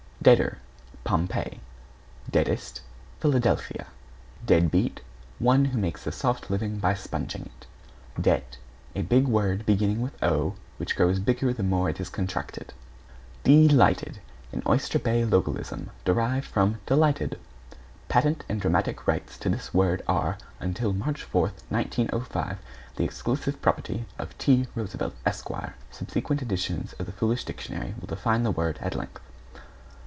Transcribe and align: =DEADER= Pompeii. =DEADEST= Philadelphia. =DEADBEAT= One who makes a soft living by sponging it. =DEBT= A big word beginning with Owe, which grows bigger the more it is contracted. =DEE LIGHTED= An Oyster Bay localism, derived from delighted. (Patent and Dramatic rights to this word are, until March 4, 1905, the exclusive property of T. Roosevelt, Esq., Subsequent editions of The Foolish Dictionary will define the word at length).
=DEADER= 0.23 0.59
Pompeii. 1.03 1.59
=DEADEST= 2.29 2.81
Philadelphia. 3.19 3.87
=DEADBEAT= 4.45 5.01
One 5.39 5.65
who 5.65 5.79
makes 5.79 6.05
a 6.05 6.11
soft 6.11 6.51
living 6.51 6.77
by 6.77 6.93
sponging 6.93 7.47
it. 7.49 7.65
=DEBT= 8.21 8.59
A 8.95 9.01
big 9.01 9.27
word 9.27 9.65
beginning 9.65 9.99
with 9.99 10.15
Owe, 10.23 10.53
which 10.77 10.95
grows 10.95 11.17
bigger 11.17 11.51
the 11.53 11.63
more 11.63 11.89
it 11.89 11.99
is 11.99 12.09
contracted. 12.09 12.71
=DEE 13.43 13.67
LIGHTED= 13.69 14.19
An 14.51 14.61
Oyster 14.67 14.99
Bay 14.99 15.25
localism, 15.25 15.89
derived 16.05 16.45
from 16.45 16.77
delighted. 16.85 17.39
(Patent 18.07 18.43
and 18.47 18.61
Dramatic 18.61 19.07
rights 19.07 19.39
to 19.39 19.49
this 19.49 19.73
word 19.73 20.03
are, 20.07 20.37
until 20.59 20.93
March 20.93 21.23
4, 21.23 21.45
1905, 21.69 22.59
the 22.95 23.03
exclusive 23.03 23.59
property 23.59 24.05
of 24.19 24.37
T. 24.37 24.67
Roosevelt, 24.75 25.15
Esq., 25.25 25.49
Subsequent 25.89 26.43
editions 26.43 26.93
of 26.99 27.07
The 27.07 27.11
Foolish 27.11 27.43
Dictionary 27.43 27.95
will 27.99 28.05
define 28.07 28.43
the 28.43 28.51
word 28.51 28.77
at 28.83 28.93
length). 28.93 29.19